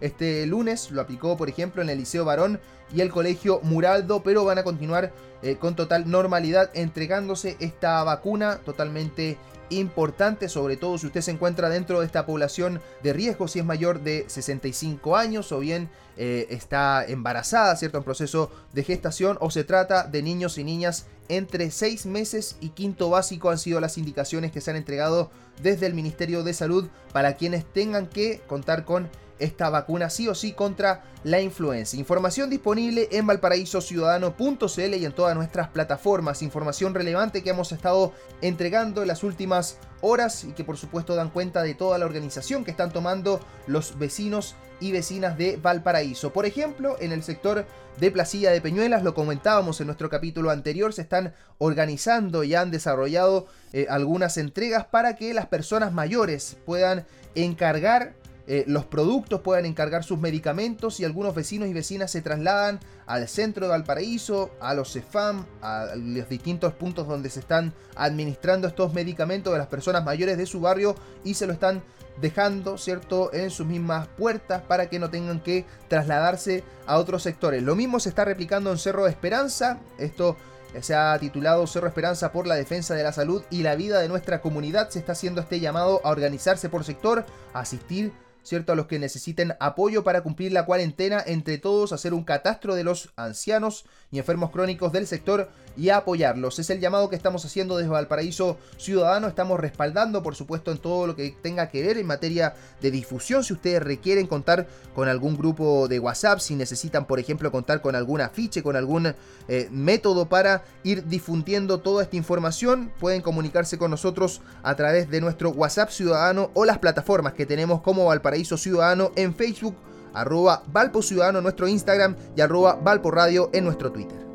Este 0.00 0.46
lunes 0.46 0.90
lo 0.90 1.00
aplicó, 1.00 1.36
por 1.36 1.48
ejemplo, 1.48 1.82
en 1.82 1.90
el 1.90 1.98
Liceo 1.98 2.24
Varón 2.24 2.60
y 2.94 3.00
el 3.00 3.10
Colegio 3.10 3.60
Muraldo, 3.62 4.22
pero 4.22 4.44
van 4.44 4.58
a 4.58 4.64
continuar 4.64 5.12
eh, 5.42 5.56
con 5.56 5.74
total 5.74 6.10
normalidad 6.10 6.70
entregándose 6.74 7.56
esta 7.60 8.02
vacuna 8.04 8.58
totalmente 8.64 9.38
importante, 9.70 10.48
sobre 10.48 10.76
todo 10.76 10.98
si 10.98 11.06
usted 11.06 11.22
se 11.22 11.30
encuentra 11.30 11.68
dentro 11.68 12.00
de 12.00 12.06
esta 12.06 12.26
población 12.26 12.80
de 13.02 13.12
riesgo, 13.12 13.48
si 13.48 13.58
es 13.58 13.64
mayor 13.64 14.00
de 14.02 14.24
65 14.28 15.16
años 15.16 15.50
o 15.52 15.60
bien 15.60 15.88
eh, 16.16 16.46
está 16.50 17.04
embarazada, 17.04 17.74
¿cierto? 17.76 17.98
En 17.98 18.04
proceso 18.04 18.50
de 18.72 18.84
gestación 18.84 19.38
o 19.40 19.50
se 19.50 19.64
trata 19.64 20.04
de 20.04 20.22
niños 20.22 20.58
y 20.58 20.64
niñas 20.64 21.06
entre 21.28 21.70
6 21.70 22.06
meses 22.06 22.56
y 22.60 22.70
quinto 22.70 23.08
básico 23.08 23.50
han 23.50 23.58
sido 23.58 23.80
las 23.80 23.96
indicaciones 23.96 24.52
que 24.52 24.60
se 24.60 24.70
han 24.70 24.76
entregado 24.76 25.30
desde 25.62 25.86
el 25.86 25.94
Ministerio 25.94 26.42
de 26.42 26.52
Salud 26.52 26.88
para 27.12 27.36
quienes 27.36 27.64
tengan 27.64 28.06
que 28.06 28.40
contar 28.46 28.84
con 28.84 29.08
esta 29.42 29.70
vacuna 29.70 30.08
sí 30.10 30.28
o 30.28 30.34
sí 30.34 30.52
contra 30.52 31.02
la 31.24 31.40
influenza. 31.40 31.96
Información 31.96 32.50
disponible 32.50 33.08
en 33.12 33.26
valparaísociudadano.cl 33.26 34.94
y 34.94 35.04
en 35.04 35.12
todas 35.12 35.34
nuestras 35.34 35.68
plataformas. 35.68 36.42
Información 36.42 36.94
relevante 36.94 37.42
que 37.42 37.50
hemos 37.50 37.72
estado 37.72 38.12
entregando 38.40 39.02
en 39.02 39.08
las 39.08 39.22
últimas 39.24 39.78
horas 40.00 40.44
y 40.44 40.52
que 40.52 40.64
por 40.64 40.76
supuesto 40.76 41.14
dan 41.14 41.30
cuenta 41.30 41.62
de 41.62 41.74
toda 41.74 41.98
la 41.98 42.06
organización 42.06 42.64
que 42.64 42.70
están 42.70 42.92
tomando 42.92 43.40
los 43.66 43.98
vecinos 43.98 44.54
y 44.80 44.90
vecinas 44.90 45.38
de 45.38 45.56
Valparaíso. 45.56 46.32
Por 46.32 46.44
ejemplo, 46.44 46.96
en 47.00 47.12
el 47.12 47.22
sector 47.22 47.66
de 48.00 48.10
Placilla 48.10 48.50
de 48.50 48.60
Peñuelas, 48.60 49.04
lo 49.04 49.14
comentábamos 49.14 49.80
en 49.80 49.86
nuestro 49.86 50.08
capítulo 50.08 50.50
anterior, 50.50 50.92
se 50.92 51.02
están 51.02 51.34
organizando 51.58 52.42
y 52.42 52.54
han 52.54 52.70
desarrollado 52.70 53.46
eh, 53.72 53.86
algunas 53.88 54.38
entregas 54.38 54.84
para 54.86 55.14
que 55.14 55.34
las 55.34 55.46
personas 55.46 55.92
mayores 55.92 56.56
puedan 56.66 57.06
encargar 57.34 58.14
eh, 58.46 58.64
los 58.66 58.84
productos, 58.84 59.40
puedan 59.40 59.66
encargar 59.66 60.02
sus 60.02 60.18
medicamentos 60.18 60.98
y 60.98 61.04
algunos 61.04 61.34
vecinos 61.34 61.68
y 61.68 61.72
vecinas 61.72 62.10
se 62.10 62.22
trasladan 62.22 62.80
al 63.06 63.28
centro 63.28 63.66
de 63.66 63.70
Valparaíso, 63.70 64.50
a 64.60 64.74
los 64.74 64.92
CEFAM, 64.92 65.46
a 65.60 65.94
los 65.94 66.28
distintos 66.28 66.72
puntos 66.72 67.06
donde 67.06 67.30
se 67.30 67.40
están 67.40 67.72
administrando 67.94 68.66
estos 68.66 68.92
medicamentos 68.94 69.52
de 69.52 69.58
las 69.58 69.68
personas 69.68 70.04
mayores 70.04 70.38
de 70.38 70.46
su 70.46 70.60
barrio 70.60 70.96
y 71.24 71.34
se 71.34 71.46
lo 71.46 71.52
están 71.52 71.82
dejando, 72.20 72.78
¿cierto?, 72.78 73.32
en 73.32 73.50
sus 73.50 73.66
mismas 73.66 74.08
puertas 74.08 74.62
para 74.62 74.90
que 74.90 74.98
no 74.98 75.08
tengan 75.08 75.40
que 75.40 75.64
trasladarse 75.88 76.64
a 76.86 76.98
otros 76.98 77.22
sectores. 77.22 77.62
Lo 77.62 77.76
mismo 77.76 78.00
se 78.00 78.08
está 78.08 78.24
replicando 78.24 78.70
en 78.70 78.78
Cerro 78.78 79.04
de 79.04 79.10
Esperanza, 79.10 79.78
esto 79.98 80.36
se 80.80 80.94
ha 80.94 81.18
titulado 81.18 81.66
Cerro 81.66 81.86
Esperanza 81.86 82.32
por 82.32 82.46
la 82.46 82.54
defensa 82.54 82.94
de 82.94 83.02
la 83.02 83.12
salud 83.12 83.42
y 83.50 83.62
la 83.62 83.76
vida 83.76 84.00
de 84.00 84.08
nuestra 84.08 84.40
comunidad. 84.40 84.88
Se 84.88 84.98
está 84.98 85.12
haciendo 85.12 85.40
este 85.40 85.60
llamado 85.60 86.00
a 86.04 86.10
organizarse 86.10 86.68
por 86.68 86.84
sector, 86.84 87.26
a 87.52 87.60
asistir 87.60 88.12
¿cierto? 88.42 88.72
A 88.72 88.76
los 88.76 88.86
que 88.86 88.98
necesiten 88.98 89.54
apoyo 89.60 90.04
para 90.04 90.22
cumplir 90.22 90.52
la 90.52 90.66
cuarentena, 90.66 91.22
entre 91.24 91.58
todos 91.58 91.92
hacer 91.92 92.14
un 92.14 92.24
catastro 92.24 92.74
de 92.74 92.84
los 92.84 93.12
ancianos 93.16 93.84
y 94.10 94.18
enfermos 94.18 94.50
crónicos 94.50 94.92
del 94.92 95.06
sector 95.06 95.50
y 95.76 95.90
apoyarlos. 95.90 96.58
Es 96.58 96.70
el 96.70 96.80
llamado 96.80 97.08
que 97.08 97.16
estamos 97.16 97.44
haciendo 97.44 97.76
desde 97.76 97.90
Valparaíso 97.90 98.58
Ciudadano. 98.76 99.28
Estamos 99.28 99.60
respaldando, 99.60 100.22
por 100.22 100.34
supuesto, 100.34 100.70
en 100.72 100.78
todo 100.78 101.06
lo 101.06 101.16
que 101.16 101.34
tenga 101.42 101.68
que 101.68 101.82
ver 101.82 101.98
en 101.98 102.06
materia 102.06 102.54
de 102.80 102.90
difusión. 102.90 103.44
Si 103.44 103.52
ustedes 103.52 103.82
requieren 103.82 104.26
contar 104.26 104.66
con 104.94 105.08
algún 105.08 105.36
grupo 105.36 105.88
de 105.88 105.98
WhatsApp, 105.98 106.38
si 106.38 106.54
necesitan, 106.54 107.06
por 107.06 107.18
ejemplo, 107.18 107.50
contar 107.50 107.80
con 107.80 107.94
algún 107.94 108.20
afiche, 108.20 108.62
con 108.62 108.76
algún 108.76 109.14
eh, 109.48 109.68
método 109.70 110.28
para 110.28 110.64
ir 110.82 111.06
difundiendo 111.06 111.80
toda 111.80 112.02
esta 112.02 112.16
información, 112.16 112.92
pueden 113.00 113.22
comunicarse 113.22 113.78
con 113.78 113.90
nosotros 113.90 114.40
a 114.62 114.74
través 114.74 115.10
de 115.10 115.20
nuestro 115.20 115.50
WhatsApp 115.50 115.90
Ciudadano 115.90 116.50
o 116.54 116.64
las 116.64 116.78
plataformas 116.78 117.32
que 117.34 117.46
tenemos 117.46 117.80
como 117.82 118.06
Valparaíso 118.06 118.56
Ciudadano 118.56 119.12
en 119.16 119.34
Facebook 119.34 119.76
arroba 120.14 120.62
Valpo 120.66 121.02
Ciudadano 121.02 121.38
en 121.38 121.44
nuestro 121.44 121.68
Instagram 121.68 122.16
y 122.36 122.40
arroba 122.40 122.74
Valpo 122.74 123.10
Radio 123.10 123.50
en 123.52 123.64
nuestro 123.64 123.90
Twitter. 123.92 124.31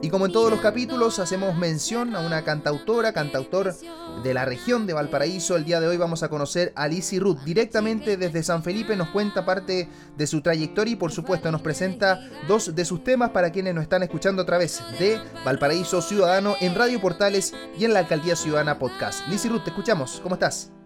Y 0.00 0.10
como 0.10 0.26
en 0.26 0.32
todos 0.32 0.50
los 0.50 0.60
capítulos 0.60 1.18
hacemos 1.18 1.56
mención 1.56 2.14
a 2.14 2.20
una 2.20 2.44
cantautora, 2.44 3.12
cantautor 3.12 3.74
de 4.22 4.34
la 4.34 4.44
región 4.44 4.86
de 4.86 4.92
Valparaíso. 4.92 5.56
El 5.56 5.64
día 5.64 5.80
de 5.80 5.88
hoy 5.88 5.96
vamos 5.96 6.22
a 6.22 6.28
conocer 6.28 6.72
a 6.76 6.86
Lizzie 6.86 7.18
Ruth. 7.18 7.40
Directamente 7.44 8.16
desde 8.16 8.44
San 8.44 8.62
Felipe 8.62 8.94
nos 8.94 9.08
cuenta 9.08 9.44
parte 9.44 9.88
de 10.16 10.26
su 10.28 10.40
trayectoria 10.40 10.92
y 10.92 10.96
por 10.96 11.10
supuesto 11.10 11.50
nos 11.50 11.62
presenta 11.62 12.20
dos 12.46 12.76
de 12.76 12.84
sus 12.84 13.02
temas 13.02 13.30
para 13.30 13.50
quienes 13.50 13.74
nos 13.74 13.82
están 13.82 14.04
escuchando 14.04 14.42
a 14.42 14.46
través 14.46 14.80
de 15.00 15.20
Valparaíso 15.44 16.00
Ciudadano 16.00 16.54
en 16.60 16.76
Radio 16.76 17.00
Portales 17.00 17.52
y 17.76 17.84
en 17.84 17.92
la 17.92 18.00
Alcaldía 18.00 18.36
Ciudadana 18.36 18.78
Podcast. 18.78 19.26
Lizzie 19.26 19.50
Ruth, 19.50 19.64
te 19.64 19.70
escuchamos. 19.70 20.20
¿Cómo 20.22 20.36
estás? 20.36 20.77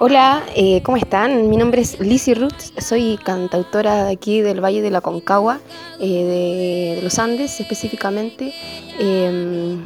Hola, 0.00 0.42
eh, 0.56 0.82
¿cómo 0.82 0.96
están? 0.96 1.48
Mi 1.48 1.56
nombre 1.56 1.80
es 1.80 2.00
Lizzie 2.00 2.34
Ruth, 2.34 2.58
soy 2.78 3.16
cantautora 3.16 4.06
de 4.06 4.12
aquí 4.12 4.40
del 4.40 4.62
Valle 4.62 4.82
de 4.82 4.90
la 4.90 5.00
Concagua, 5.00 5.60
eh, 6.00 6.96
de, 6.96 7.02
los 7.02 7.20
Andes 7.20 7.60
específicamente. 7.60 8.52
Em, 8.98 9.80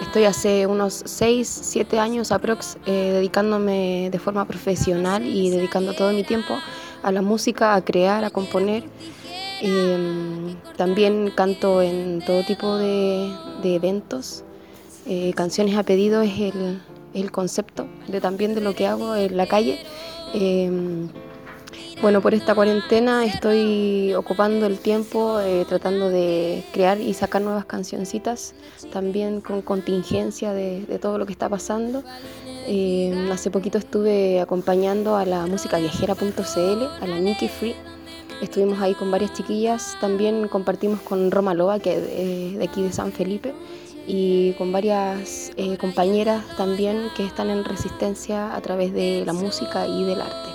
estoy 0.00 0.24
hace 0.24 0.66
unos 0.66 1.02
6, 1.04 1.46
7 1.46 1.98
años 1.98 2.32
aprox 2.32 2.78
eh, 2.86 3.10
dedicándome 3.12 4.08
de 4.10 4.18
forma 4.18 4.46
profesional 4.46 5.26
y 5.26 5.50
dedicando 5.50 5.92
todo 5.92 6.12
mi 6.14 6.24
tiempo 6.24 6.54
a 7.02 7.12
la 7.12 7.20
música, 7.20 7.74
a 7.74 7.84
crear, 7.84 8.24
a 8.24 8.30
componer. 8.30 8.84
Em, 9.60 10.56
también 10.78 11.30
canto 11.34 11.82
en 11.82 12.22
todo 12.24 12.42
tipo 12.42 12.78
de 12.78 13.34
eventos. 13.64 14.44
canciones 15.34 15.76
a 15.76 15.82
pedido 15.82 16.22
es 16.22 16.38
el, 16.40 16.80
el 17.14 17.30
concepto 17.30 17.86
de 18.08 18.20
también 18.20 18.54
de 18.54 18.60
lo 18.60 18.74
que 18.74 18.86
hago 18.86 19.14
en 19.14 19.36
la 19.36 19.46
calle. 19.46 19.78
Em, 20.34 21.08
bueno, 22.00 22.20
por 22.20 22.34
esta 22.34 22.54
cuarentena 22.54 23.24
estoy 23.24 24.12
ocupando 24.14 24.66
el 24.66 24.78
tiempo 24.78 25.38
eh, 25.40 25.64
tratando 25.68 26.08
de 26.08 26.64
crear 26.72 27.00
y 27.00 27.14
sacar 27.14 27.42
nuevas 27.42 27.64
cancioncitas, 27.64 28.54
también 28.92 29.40
con 29.40 29.62
contingencia 29.62 30.52
de, 30.52 30.98
todo 31.00 31.18
lo 31.18 31.26
que 31.26 31.32
está 31.32 31.48
pasando. 31.48 32.02
Em, 32.66 33.30
hace 33.30 33.50
poquito 33.50 33.78
estuve 33.78 34.40
acompañando 34.40 35.16
a 35.16 35.24
la 35.24 35.46
música 35.46 35.78
viajera.cl, 35.78 36.82
a 37.00 37.06
la 37.06 37.20
Nikki 37.20 37.48
Free. 37.48 37.76
Estuvimos 38.40 38.80
ahí 38.80 38.94
con 38.94 39.12
varias 39.12 39.32
chiquillas, 39.34 39.96
también 40.00 40.48
compartimos 40.48 41.00
con 41.02 41.30
Roma 41.30 41.54
Loba, 41.54 41.78
que 41.78 41.92
es 41.92 42.58
de 42.58 42.64
aquí 42.64 42.82
de 42.82 42.92
San 42.92 43.12
Felipe 43.12 43.54
y 44.06 44.52
con 44.54 44.72
varias 44.72 45.52
eh, 45.56 45.76
compañeras 45.78 46.44
también 46.56 47.08
que 47.16 47.24
están 47.24 47.50
en 47.50 47.64
resistencia 47.64 48.54
a 48.54 48.60
través 48.60 48.92
de 48.92 49.22
la 49.24 49.32
música 49.32 49.86
y 49.86 50.04
del 50.04 50.20
arte. 50.20 50.50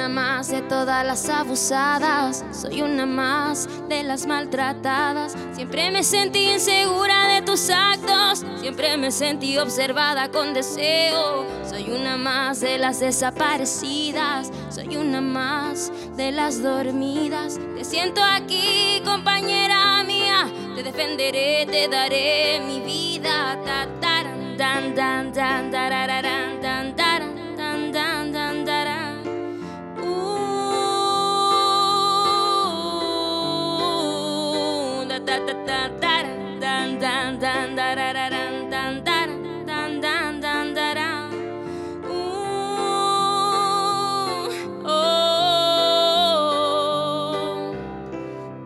una 0.00 0.08
más 0.08 0.48
de 0.48 0.62
todas 0.62 1.04
las 1.04 1.28
abusadas, 1.28 2.42
soy 2.52 2.80
una 2.80 3.04
más 3.04 3.68
de 3.86 4.02
las 4.02 4.26
maltratadas. 4.26 5.36
Siempre 5.52 5.90
me 5.90 6.02
sentí 6.02 6.50
insegura 6.52 7.34
de 7.34 7.42
tus 7.42 7.68
actos, 7.68 8.42
siempre 8.60 8.96
me 8.96 9.10
sentí 9.10 9.58
observada 9.58 10.30
con 10.30 10.54
deseo. 10.54 11.44
Soy 11.68 11.90
una 11.90 12.16
más 12.16 12.60
de 12.60 12.78
las 12.78 13.00
desaparecidas, 13.00 14.50
soy 14.70 14.96
una 14.96 15.20
más 15.20 15.92
de 16.16 16.32
las 16.32 16.62
dormidas. 16.62 17.58
Te 17.76 17.84
siento 17.84 18.22
aquí, 18.24 19.02
compañera 19.04 20.02
mía, 20.04 20.50
te 20.76 20.82
defenderé, 20.82 21.66
te 21.66 21.88
daré 21.88 22.58
mi 22.60 22.80
vida. 22.80 23.10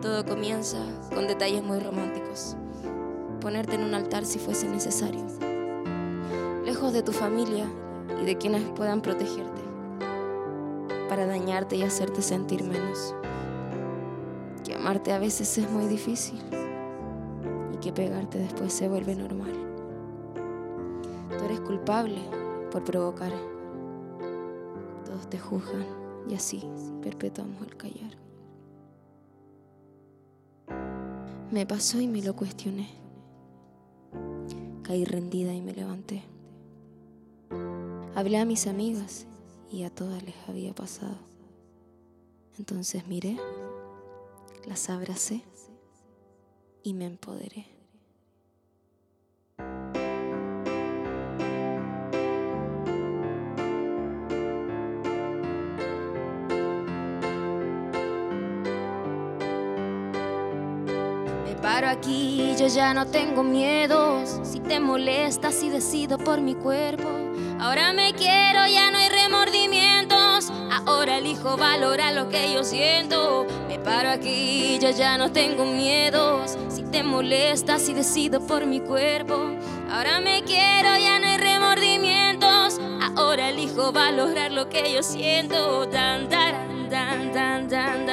Todo 0.01 0.25
comienza 0.25 0.77
con 1.13 1.27
detalles 1.27 1.63
muy 1.63 1.79
románticos. 1.79 2.55
Ponerte 3.41 3.75
en 3.75 3.83
un 3.83 3.93
altar 3.93 4.25
si 4.25 4.39
fuese 4.39 4.67
necesario. 4.67 5.25
Lejos 6.63 6.93
de 6.93 7.03
tu 7.03 7.11
familia 7.11 7.65
y 8.21 8.25
de 8.25 8.37
quienes 8.37 8.63
puedan 8.69 9.01
protegerte. 9.01 9.61
Para 11.09 11.25
dañarte 11.25 11.75
y 11.75 11.83
hacerte 11.83 12.21
sentir 12.21 12.63
menos. 12.63 13.13
Amarte 14.85 15.13
a 15.13 15.17
veces 15.17 15.57
es 15.57 15.67
muy 15.71 15.87
difícil. 15.87 16.39
Y 17.73 17.77
que 17.77 17.91
pegarte 17.91 18.37
después 18.37 18.71
se 18.71 18.87
vuelve 18.87 19.15
normal. 19.15 19.51
Tú 21.35 21.43
eres 21.43 21.59
culpable 21.61 22.21
por 22.69 22.83
provocar. 22.83 23.31
Todos 25.03 25.27
te 25.27 25.39
juzgan 25.39 25.87
y 26.29 26.35
así 26.35 26.63
perpetuamos 27.01 27.63
el 27.63 27.75
callar. 27.75 28.11
Me 31.49 31.65
pasó 31.65 31.99
y 31.99 32.07
me 32.07 32.21
lo 32.21 32.35
cuestioné. 32.35 32.87
Caí 34.83 35.03
rendida 35.03 35.51
y 35.51 35.61
me 35.61 35.73
levanté. 35.73 36.21
Hablé 38.13 38.37
a 38.37 38.45
mis 38.45 38.67
amigas 38.67 39.25
y 39.71 39.81
a 39.81 39.89
todas 39.89 40.21
les 40.21 40.35
había 40.47 40.75
pasado. 40.75 41.17
Entonces 42.59 43.07
miré, 43.07 43.37
las 44.65 44.89
abracé 44.89 45.41
y 46.83 46.93
me 46.93 47.05
empoderé. 47.05 47.65
Me 61.43 61.55
paro 61.61 61.87
aquí, 61.87 62.55
yo 62.59 62.67
ya 62.67 62.93
no 62.93 63.07
tengo 63.07 63.43
miedos. 63.43 64.39
Si 64.43 64.59
te 64.59 64.79
molestas 64.79 65.61
y 65.63 65.69
decido 65.69 66.17
por 66.17 66.41
mi 66.41 66.55
cuerpo. 66.55 67.09
Ahora 67.59 67.93
me 67.93 68.13
quiero, 68.13 68.67
ya 68.67 68.91
no. 68.91 69.04
Ahora 70.85 71.17
elijo 71.17 71.57
valorar 71.57 72.13
lo 72.13 72.29
que 72.29 72.51
yo 72.51 72.63
siento. 72.63 73.45
Me 73.67 73.79
paro 73.79 74.09
aquí, 74.09 74.77
yo 74.81 74.89
ya 74.89 75.17
no 75.17 75.31
tengo 75.31 75.65
miedos. 75.65 76.57
Si 76.69 76.83
te 76.83 77.03
molestas 77.03 77.87
y 77.87 77.93
decido 77.93 78.41
por 78.45 78.65
mi 78.65 78.79
cuerpo. 78.81 79.35
Ahora 79.89 80.19
me 80.19 80.43
quiero, 80.43 80.97
ya 80.97 81.19
no 81.19 81.27
hay 81.27 81.37
remordimientos. 81.37 82.79
Ahora 83.15 83.49
elijo 83.49 83.91
valorar 83.91 84.51
lo 84.51 84.67
que 84.67 84.91
yo 84.91 85.01
siento. 85.01 85.87
Tan, 85.87 86.27
tan, 86.27 86.89
tan, 86.89 87.31
tan, 87.31 87.67
tan, 87.69 88.05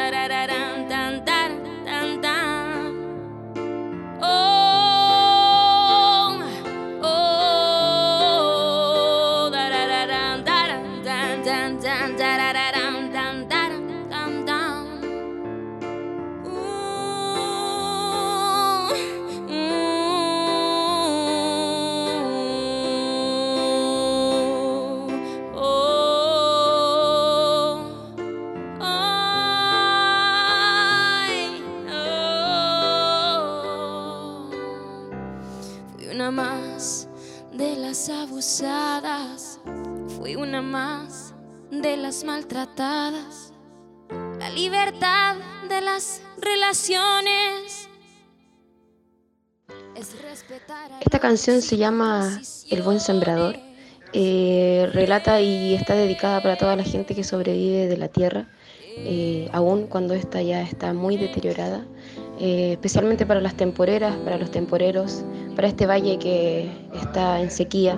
las 42.02 42.24
maltratadas, 42.24 43.52
la 44.40 44.50
libertad 44.50 45.36
de 45.68 45.80
las 45.80 46.20
relaciones. 46.36 47.88
Esta 51.00 51.20
canción 51.20 51.62
se 51.62 51.76
llama 51.76 52.40
El 52.68 52.82
buen 52.82 52.98
sembrador. 52.98 53.54
Eh, 54.12 54.90
relata 54.92 55.40
y 55.40 55.74
está 55.74 55.94
dedicada 55.94 56.42
para 56.42 56.56
toda 56.56 56.74
la 56.74 56.82
gente 56.82 57.14
que 57.14 57.22
sobrevive 57.22 57.86
de 57.86 57.96
la 57.96 58.08
tierra, 58.08 58.48
eh, 58.96 59.48
aún 59.52 59.86
cuando 59.86 60.12
esta 60.12 60.42
ya 60.42 60.60
está 60.60 60.92
muy 60.92 61.16
deteriorada, 61.16 61.86
eh, 62.40 62.72
especialmente 62.72 63.24
para 63.24 63.40
las 63.40 63.56
temporeras, 63.56 64.16
para 64.16 64.38
los 64.38 64.50
temporeros, 64.50 65.22
para 65.54 65.68
este 65.68 65.86
valle 65.86 66.18
que 66.18 66.68
está 67.00 67.40
en 67.40 67.50
sequía, 67.50 67.96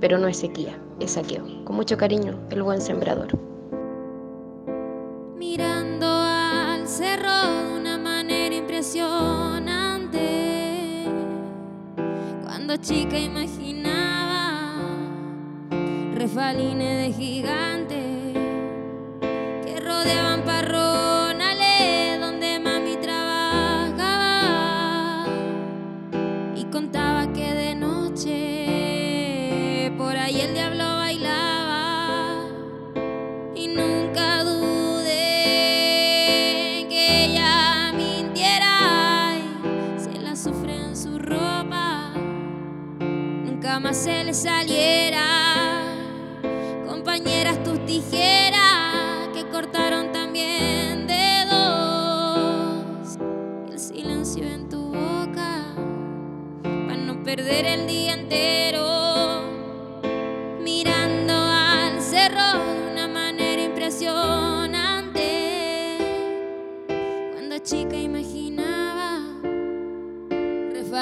pero 0.00 0.16
no 0.16 0.28
es 0.28 0.38
sequía, 0.38 0.78
es 1.00 1.12
saqueo. 1.12 1.44
Con 1.64 1.76
mucho 1.76 1.96
cariño, 1.96 2.38
el 2.50 2.62
buen 2.62 2.80
sembrador. 2.80 3.46
mirando 5.56 6.06
al 6.06 6.86
cerro 6.86 7.30
de 7.30 7.80
una 7.80 7.96
manera 7.96 8.54
impresionante. 8.54 11.06
Cuando 12.44 12.76
chica 12.76 13.18
imaginaba 13.18 14.74
refalines 16.14 17.06
de 17.06 17.12
gigantes 17.12 18.34
que 19.64 19.80
rodeaban 19.80 20.42
parronales 20.42 21.05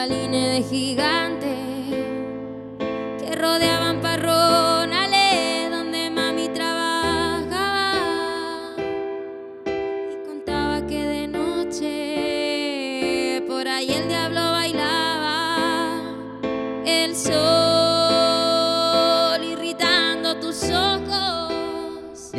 refalines 0.04 0.50
de 0.50 0.62
gigantes 0.68 1.58
que 3.20 3.34
rodeaban 3.36 4.02
parronales 4.02 4.43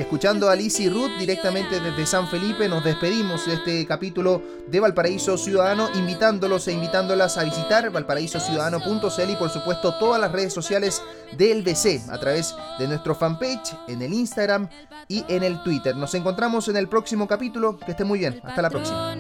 escuchando 0.05 0.49
a 0.49 0.55
Liz 0.55 0.79
y 0.79 0.87
Ruth 0.87 1.17
directamente 1.17 1.79
desde 1.79 2.05
San 2.05 2.27
Felipe, 2.27 2.69
nos 2.69 2.83
despedimos 2.83 3.47
de 3.47 3.55
este 3.55 3.87
capítulo 3.87 4.39
de 4.67 4.79
Valparaíso 4.79 5.35
Ciudadano, 5.35 5.89
invitándolos 5.95 6.67
e 6.67 6.73
invitándolas 6.73 7.39
a 7.39 7.43
visitar 7.43 7.89
valparaísociudadano.cl 7.89 9.31
y 9.31 9.35
por 9.35 9.49
supuesto 9.49 9.95
todas 9.97 10.21
las 10.21 10.31
redes 10.31 10.53
sociales 10.53 11.01
del 11.35 11.63
BC 11.63 12.07
a 12.11 12.19
través 12.19 12.55
de 12.77 12.87
nuestro 12.87 13.15
fanpage, 13.15 13.75
en 13.87 14.03
el 14.03 14.13
Instagram 14.13 14.69
y 15.07 15.25
en 15.27 15.41
el 15.41 15.63
Twitter. 15.63 15.95
Nos 15.95 16.13
encontramos 16.13 16.67
en 16.67 16.77
el 16.77 16.87
próximo 16.87 17.27
capítulo. 17.27 17.79
Que 17.79 17.91
esté 17.91 18.03
muy 18.03 18.19
bien. 18.19 18.39
Hasta 18.43 18.61
la 18.61 18.69
próxima. 18.69 19.15